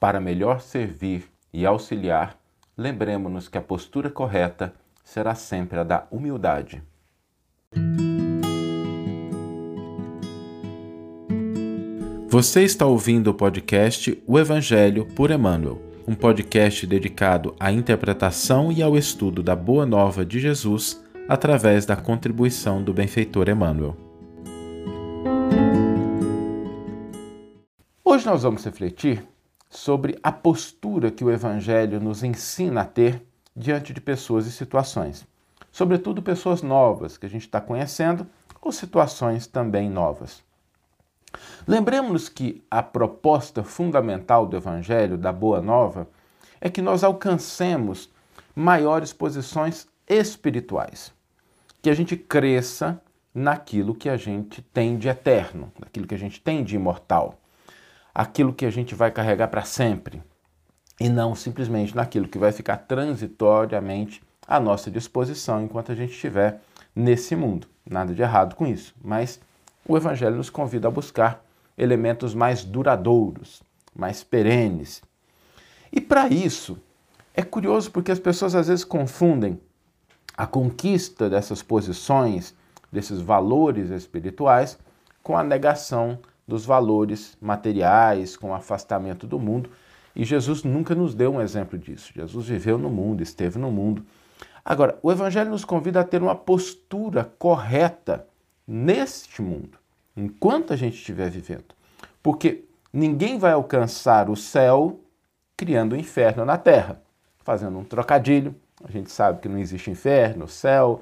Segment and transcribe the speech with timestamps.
[0.00, 2.38] Para melhor servir e auxiliar,
[2.74, 4.72] lembremos-nos que a postura correta
[5.04, 6.82] será sempre a da humildade.
[12.28, 18.82] Você está ouvindo o podcast O Evangelho por Emmanuel, um podcast dedicado à interpretação e
[18.82, 23.94] ao estudo da Boa Nova de Jesus através da contribuição do benfeitor Emmanuel.
[28.02, 29.22] Hoje nós vamos refletir
[29.70, 33.24] sobre a postura que o Evangelho nos ensina a ter
[33.54, 35.24] diante de pessoas e situações,
[35.70, 38.26] sobretudo pessoas novas que a gente está conhecendo
[38.60, 40.42] ou situações também novas.
[41.66, 46.08] Lembremos que a proposta fundamental do Evangelho, da Boa Nova,
[46.60, 48.10] é que nós alcancemos
[48.54, 51.14] maiores posições espirituais,
[51.80, 53.00] que a gente cresça
[53.32, 57.40] naquilo que a gente tem de eterno, naquilo que a gente tem de imortal
[58.14, 60.22] aquilo que a gente vai carregar para sempre
[61.00, 66.60] e não simplesmente naquilo que vai ficar transitoriamente à nossa disposição enquanto a gente estiver
[66.94, 67.66] nesse mundo.
[67.88, 69.40] Nada de errado com isso, mas
[69.88, 71.44] o Evangelho nos convida a buscar
[71.76, 73.62] elementos mais duradouros,
[73.94, 75.02] mais perenes.
[75.90, 76.78] E para isso,
[77.34, 79.58] é curioso porque as pessoas às vezes confundem
[80.36, 82.54] a conquista dessas posições,
[82.92, 84.78] desses valores espirituais,
[85.22, 86.18] com a negação
[86.50, 89.70] dos valores materiais, com o afastamento do mundo.
[90.14, 92.12] E Jesus nunca nos deu um exemplo disso.
[92.14, 94.04] Jesus viveu no mundo, esteve no mundo.
[94.64, 98.26] Agora, o Evangelho nos convida a ter uma postura correta
[98.66, 99.78] neste mundo,
[100.16, 101.74] enquanto a gente estiver vivendo.
[102.22, 105.00] Porque ninguém vai alcançar o céu
[105.56, 107.00] criando o um inferno na terra,
[107.38, 108.54] fazendo um trocadilho.
[108.82, 111.00] A gente sabe que não existe inferno, céu,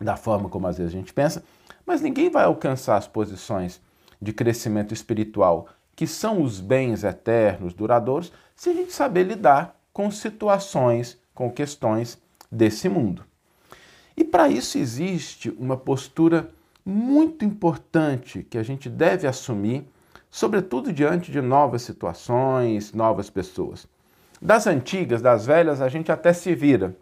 [0.00, 1.44] da forma como às vezes a gente pensa,
[1.86, 3.80] mas ninguém vai alcançar as posições
[4.24, 10.10] de crescimento espiritual, que são os bens eternos, duradouros, se a gente saber lidar com
[10.10, 12.18] situações, com questões
[12.50, 13.24] desse mundo.
[14.16, 16.50] E para isso existe uma postura
[16.84, 19.86] muito importante que a gente deve assumir,
[20.30, 23.86] sobretudo diante de novas situações, novas pessoas.
[24.40, 26.96] Das antigas, das velhas, a gente até se vira.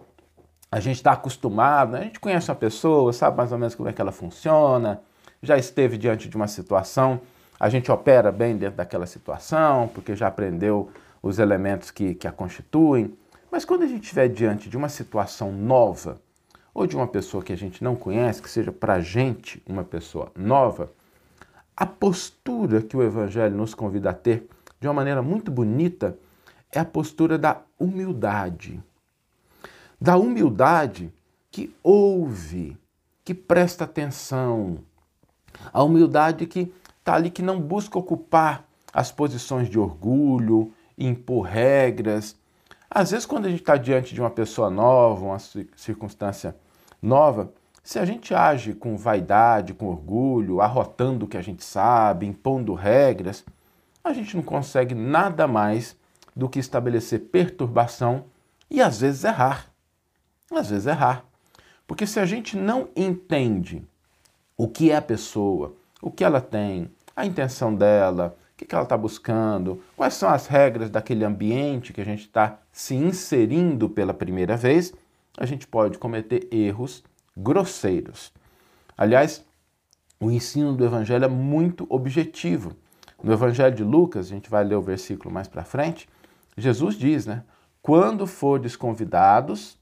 [0.71, 2.01] A gente está acostumado, né?
[2.01, 5.03] a gente conhece uma pessoa, sabe mais ou menos como é que ela funciona,
[5.43, 7.21] já esteve diante de uma situação,
[7.59, 10.91] a gente opera bem dentro daquela situação, porque já aprendeu
[11.23, 13.17] os elementos que, que a constituem.
[13.51, 16.21] Mas quando a gente estiver diante de uma situação nova,
[16.75, 19.85] ou de uma pessoa que a gente não conhece, que seja para a gente uma
[19.85, 20.91] pessoa nova,
[21.77, 24.49] a postura que o Evangelho nos convida a ter,
[24.81, 26.17] de uma maneira muito bonita,
[26.71, 28.83] é a postura da humildade.
[30.01, 31.13] Da humildade
[31.51, 32.77] que ouve,
[33.25, 34.79] que presta atenção,
[35.73, 42.37] a humildade que está ali, que não busca ocupar as posições de orgulho, impor regras.
[42.91, 45.39] Às vezes, quando a gente está diante de uma pessoa nova, uma
[45.77, 46.57] circunstância
[47.01, 47.53] nova,
[47.83, 52.75] se a gente age com vaidade, com orgulho, arrotando o que a gente sabe, impondo
[52.75, 53.45] regras,
[54.05, 55.97] a gente não consegue nada mais
[56.35, 58.25] do que estabelecer perturbação
[58.71, 59.67] e às vezes errar.
[60.51, 61.25] Às vezes errar.
[61.87, 63.83] Porque se a gente não entende
[64.63, 68.85] o que é a pessoa, o que ela tem, a intenção dela, o que ela
[68.85, 74.15] está buscando, quais são as regras daquele ambiente que a gente está se inserindo pela
[74.15, 74.95] primeira vez,
[75.37, 77.03] a gente pode cometer erros
[77.37, 78.33] grosseiros.
[78.97, 79.45] Aliás,
[80.21, 82.77] o ensino do Evangelho é muito objetivo.
[83.21, 86.09] No Evangelho de Lucas, a gente vai ler o versículo mais para frente,
[86.57, 87.43] Jesus diz, né?
[87.83, 89.77] Quando fordes convidados,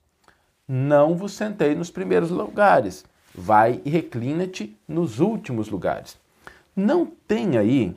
[0.66, 3.04] não vos sentei nos primeiros lugares,
[3.34, 6.18] vai e reclina-te nos últimos lugares.
[6.74, 7.94] Não tem aí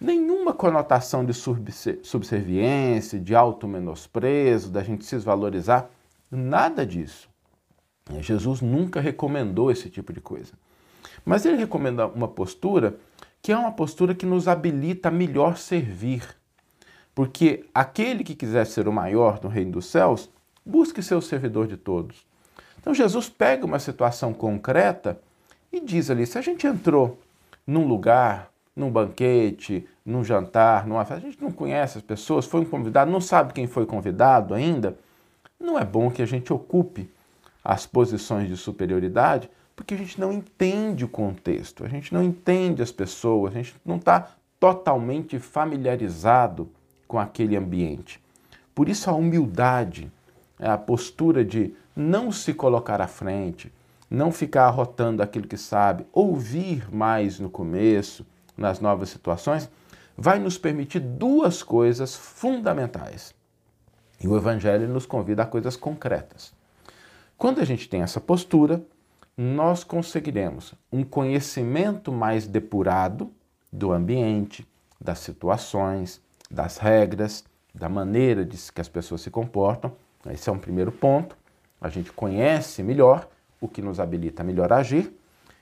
[0.00, 5.88] nenhuma conotação de subserviência, de auto-menosprezo, da gente se desvalorizar,
[6.30, 7.28] nada disso.
[8.20, 10.52] Jesus nunca recomendou esse tipo de coisa.
[11.24, 12.98] Mas ele recomenda uma postura
[13.40, 16.22] que é uma postura que nos habilita a melhor servir.
[17.14, 20.30] Porque aquele que quiser ser o maior no reino dos céus,
[20.64, 22.24] busque ser o servidor de todos.
[22.82, 25.18] Então Jesus pega uma situação concreta
[25.72, 27.16] e diz ali: se a gente entrou
[27.64, 32.60] num lugar, num banquete, num jantar, numa festa, a gente não conhece as pessoas, foi
[32.60, 34.98] um convidado, não sabe quem foi convidado ainda,
[35.60, 37.08] não é bom que a gente ocupe
[37.64, 42.82] as posições de superioridade, porque a gente não entende o contexto, a gente não entende
[42.82, 44.28] as pessoas, a gente não está
[44.58, 46.68] totalmente familiarizado
[47.06, 48.20] com aquele ambiente.
[48.74, 50.10] Por isso a humildade,
[50.58, 53.72] a postura de não se colocar à frente,
[54.10, 59.70] não ficar arrotando aquilo que sabe, ouvir mais no começo, nas novas situações,
[60.16, 63.34] vai nos permitir duas coisas fundamentais.
[64.22, 66.52] E o Evangelho nos convida a coisas concretas.
[67.36, 68.82] Quando a gente tem essa postura,
[69.36, 73.32] nós conseguiremos um conhecimento mais depurado
[73.72, 74.66] do ambiente,
[75.00, 77.44] das situações, das regras,
[77.74, 79.92] da maneira de que as pessoas se comportam.
[80.30, 81.36] Esse é um primeiro ponto.
[81.82, 83.28] A gente conhece melhor
[83.60, 85.12] o que nos habilita a melhor agir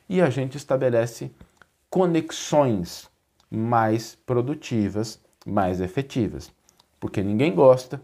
[0.07, 1.31] e a gente estabelece
[1.89, 3.09] conexões
[3.51, 6.53] mais produtivas, mais efetivas.
[7.01, 8.03] Porque ninguém gosta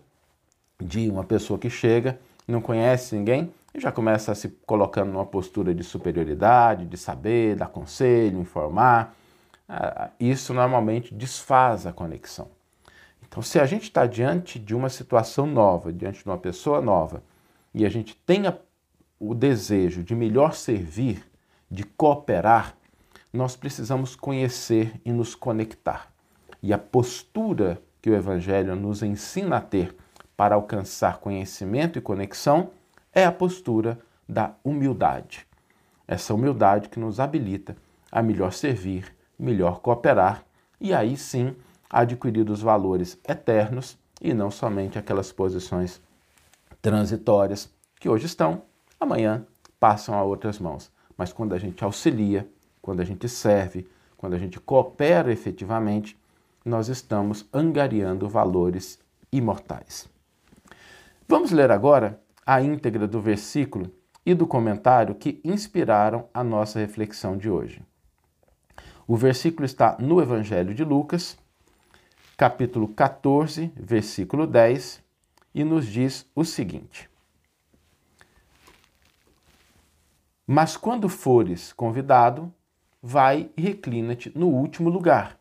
[0.80, 2.18] de uma pessoa que chega,
[2.48, 7.56] não conhece ninguém e já começa a se colocando numa postura de superioridade, de saber,
[7.56, 9.14] dar conselho, informar.
[9.68, 12.48] Ah, isso normalmente desfaz a conexão.
[13.28, 17.22] Então, se a gente está diante de uma situação nova, diante de uma pessoa nova,
[17.76, 18.58] e a gente tenha
[19.20, 21.22] o desejo de melhor servir,
[21.70, 22.74] de cooperar,
[23.30, 26.10] nós precisamos conhecer e nos conectar.
[26.62, 29.94] E a postura que o Evangelho nos ensina a ter
[30.34, 32.70] para alcançar conhecimento e conexão
[33.12, 35.46] é a postura da humildade.
[36.08, 37.76] Essa humildade que nos habilita
[38.10, 40.46] a melhor servir, melhor cooperar
[40.80, 41.54] e aí sim
[41.90, 46.00] adquirir os valores eternos e não somente aquelas posições
[46.86, 47.68] transitórias
[47.98, 48.62] que hoje estão,
[49.00, 49.44] amanhã
[49.80, 50.88] passam a outras mãos.
[51.18, 52.48] Mas quando a gente auxilia,
[52.80, 56.16] quando a gente serve, quando a gente coopera efetivamente,
[56.64, 59.00] nós estamos angariando valores
[59.32, 60.08] imortais.
[61.26, 63.90] Vamos ler agora a íntegra do versículo
[64.24, 67.82] e do comentário que inspiraram a nossa reflexão de hoje.
[69.08, 71.36] O versículo está no Evangelho de Lucas,
[72.36, 75.04] capítulo 14, versículo 10,
[75.56, 77.08] e nos diz o seguinte:
[80.46, 82.52] Mas quando fores convidado,
[83.02, 85.40] vai e reclina-te no último lugar.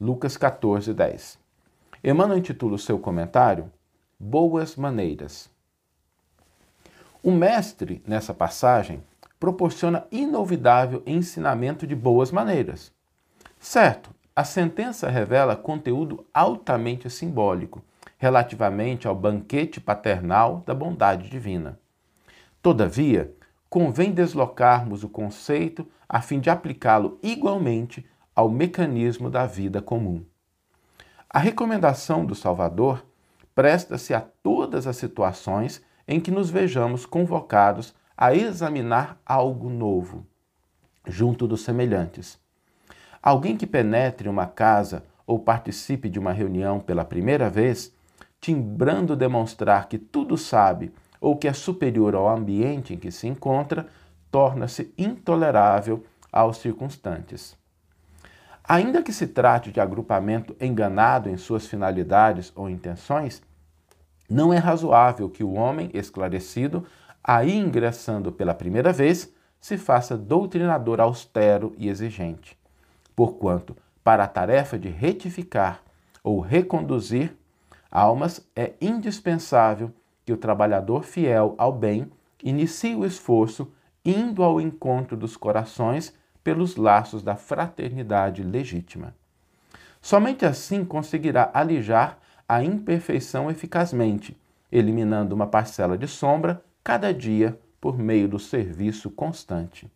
[0.00, 1.38] Lucas 14, 10.
[2.02, 3.70] Emmanuel intitula o seu comentário
[4.18, 5.50] Boas Maneiras.
[7.22, 9.04] O mestre, nessa passagem,
[9.38, 12.90] proporciona inovidável ensinamento de boas maneiras.
[13.58, 17.82] Certo, a sentença revela conteúdo altamente simbólico
[18.24, 21.78] relativamente ao banquete paternal da bondade divina.
[22.62, 23.34] Todavia,
[23.68, 30.24] convém deslocarmos o conceito a fim de aplicá-lo igualmente ao mecanismo da vida comum.
[31.28, 33.04] A recomendação do Salvador
[33.54, 40.26] presta-se a todas as situações em que nos vejamos convocados a examinar algo novo,
[41.06, 42.40] junto dos semelhantes.
[43.22, 47.93] Alguém que penetre uma casa ou participe de uma reunião pela primeira vez,
[48.44, 53.86] timbrando demonstrar que tudo sabe ou que é superior ao ambiente em que se encontra,
[54.30, 57.56] torna-se intolerável aos circunstantes.
[58.62, 63.42] Ainda que se trate de agrupamento enganado em suas finalidades ou intenções,
[64.28, 66.84] não é razoável que o homem esclarecido,
[67.22, 72.58] aí ingressando pela primeira vez, se faça doutrinador austero e exigente.
[73.16, 75.80] Porquanto, para a tarefa de retificar
[76.22, 77.34] ou reconduzir
[77.94, 79.92] almas, é indispensável
[80.26, 82.10] que o trabalhador fiel ao bem
[82.42, 83.72] inicie o esforço
[84.04, 86.12] indo ao encontro dos corações
[86.42, 89.14] pelos laços da fraternidade legítima.
[90.02, 94.36] Somente assim conseguirá alijar a imperfeição eficazmente,
[94.70, 99.90] eliminando uma parcela de sombra cada dia por meio do serviço constante.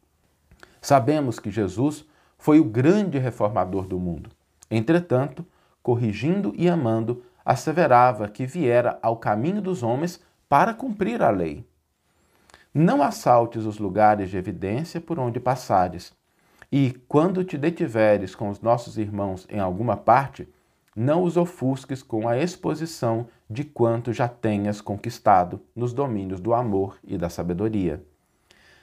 [0.81, 2.07] Sabemos que Jesus
[2.39, 4.31] foi o grande reformador do mundo.
[4.71, 5.45] Entretanto,
[5.83, 11.67] corrigindo e amando, asseverava que viera ao caminho dos homens para cumprir a lei.
[12.75, 16.13] Não assaltes os lugares de evidência por onde passares,
[16.71, 20.47] e, quando te detiveres com os nossos irmãos em alguma parte,
[20.95, 26.99] não os ofusques com a exposição de quanto já tenhas conquistado nos domínios do amor
[27.03, 28.05] e da sabedoria.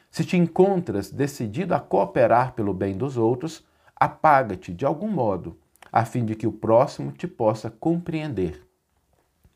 [0.10, 3.64] Se te encontras decidido a cooperar pelo bem dos outros,
[3.96, 5.56] apaga-te de algum modo,
[5.96, 8.62] a fim de que o próximo te possa compreender.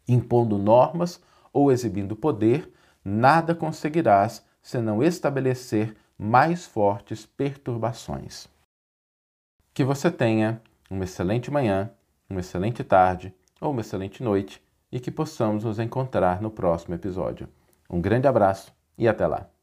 [0.08, 8.48] Impondo normas ou exibindo poder, nada conseguirás senão estabelecer mais fortes perturbações.
[9.74, 11.91] Que você tenha uma excelente manhã
[12.29, 17.50] uma excelente tarde ou uma excelente noite e que possamos nos encontrar no próximo episódio.
[17.89, 19.59] Um grande abraço e até lá!